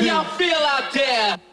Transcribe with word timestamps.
y'all 0.00 0.24
feel 0.24 0.56
out 0.56 0.92
there? 0.92 1.47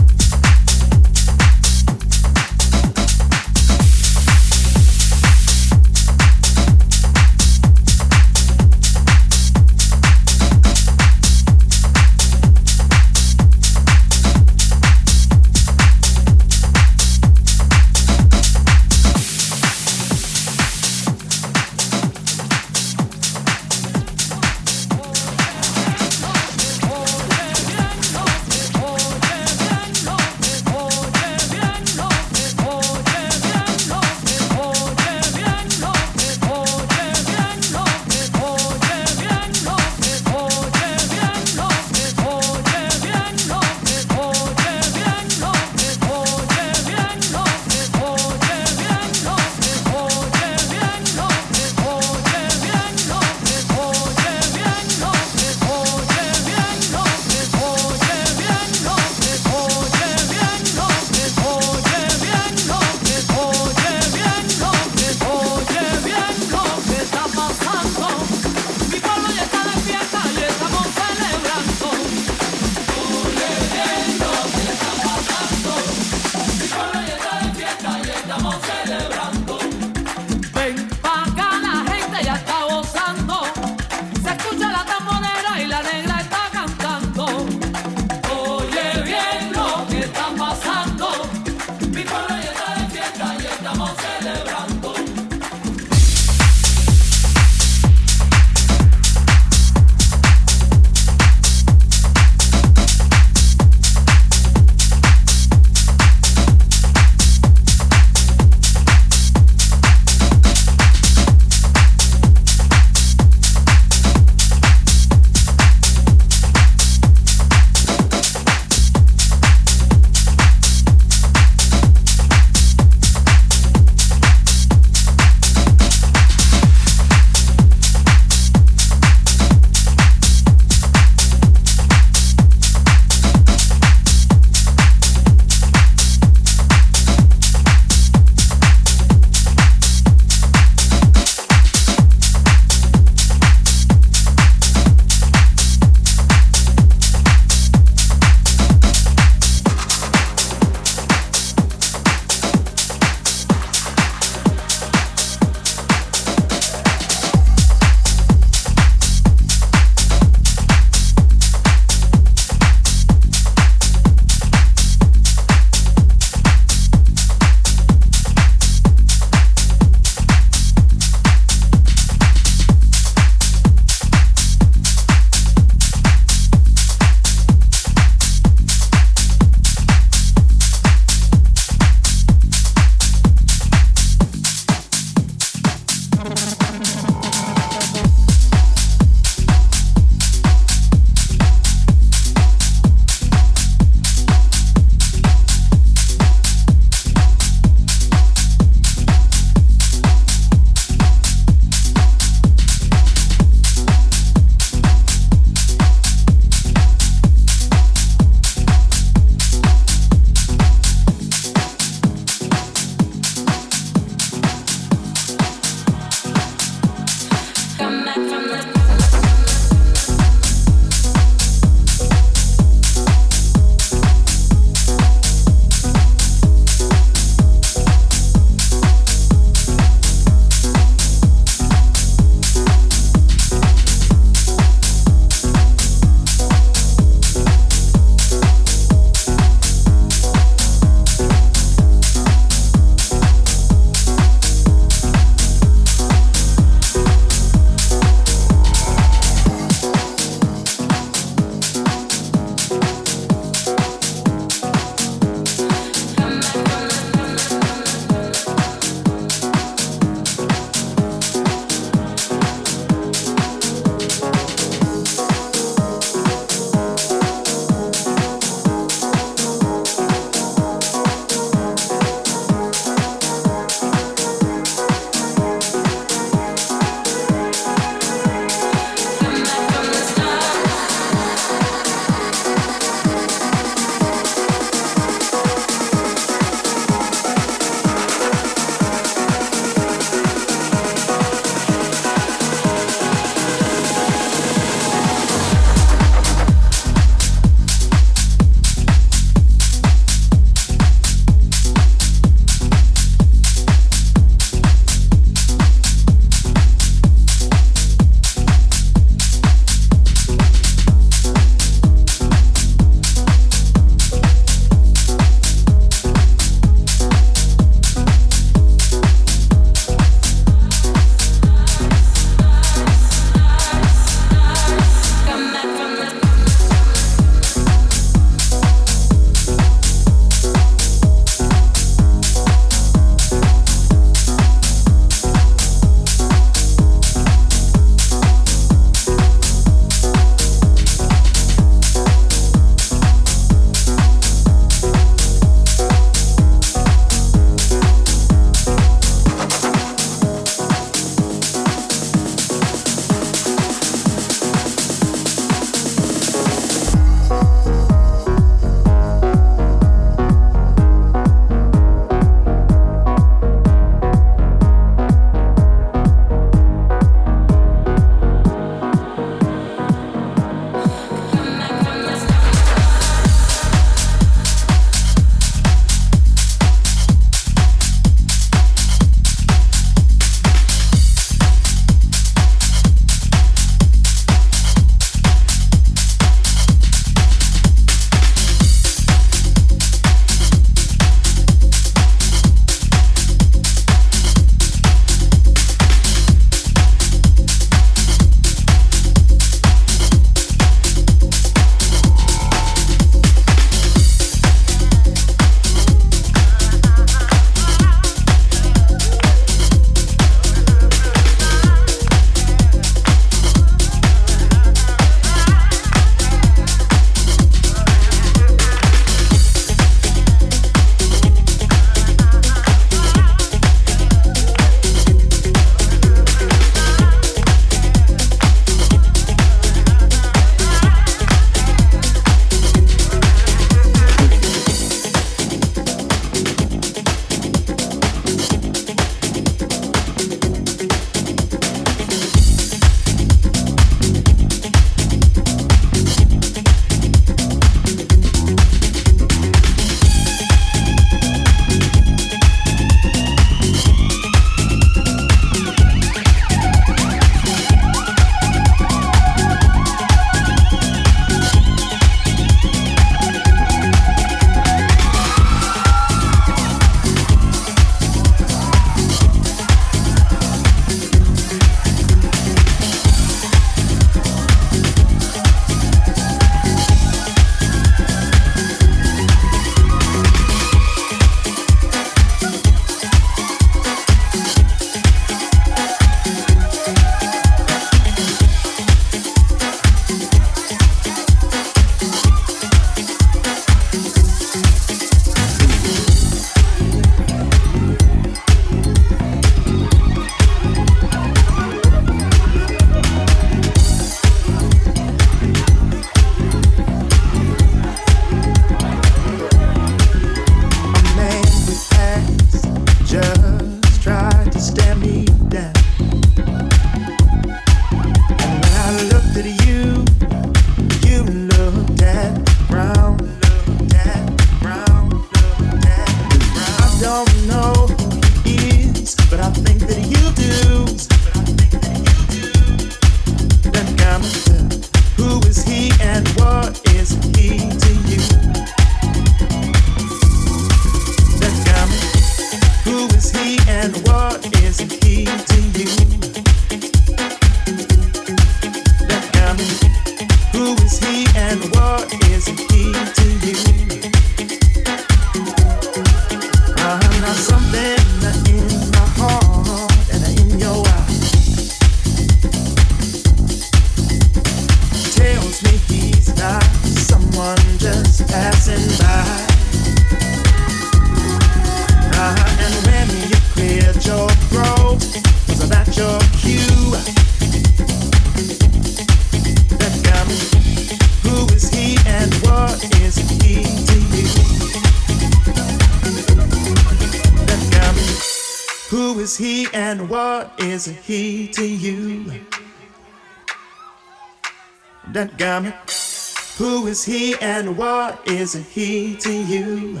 Is 598.26 598.54
he 598.74 599.16
to 599.16 599.32
you? 599.32 600.00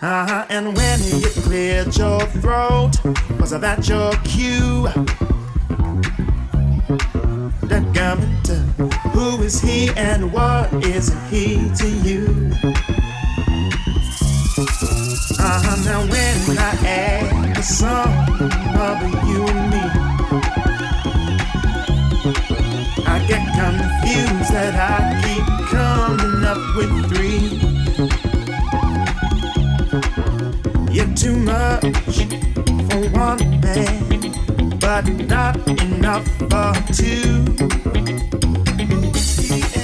Uh-huh, 0.00 0.46
and 0.48 0.76
when 0.76 1.00
you 1.02 1.28
cleared 1.42 1.96
your 1.96 2.20
throat, 2.40 2.92
was 3.40 3.50
that 3.50 3.88
your 3.88 4.12
cue? 4.24 4.84
That 7.68 7.92
garment, 7.92 8.48
who 9.12 9.42
is 9.42 9.60
he 9.60 9.90
and 9.96 10.32
what 10.32 10.72
is 10.84 11.12
he 11.30 11.68
to 11.76 11.88
you? 11.88 12.52
Uh-huh, 15.40 15.76
now 15.84 16.00
when 16.02 16.58
I 16.58 16.76
add 16.86 17.56
the 17.56 17.62
sum 17.62 18.08
of 18.78 19.02
you 19.28 19.46
and 19.46 19.70
me, 19.70 20.07
confused 24.00 24.52
that 24.52 24.74
I 24.76 25.20
keep 25.22 25.44
coming 25.68 26.44
up 26.44 26.58
with 26.76 26.92
three. 27.08 27.58
You're 30.92 31.14
too 31.14 31.36
much 31.36 32.16
for 32.88 33.00
one 33.18 33.60
man, 33.60 34.78
but 34.78 35.04
not 35.28 35.56
enough 35.82 36.26
for 36.38 36.72
two. 36.92 37.44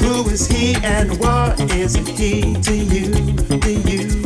Who 0.01 0.31
is 0.31 0.47
he 0.47 0.74
and 0.82 1.19
what 1.19 1.61
is 1.73 1.95
he? 1.97 2.55
To 2.55 2.74
you, 2.74 3.12
to 3.61 3.73
you, 3.73 4.24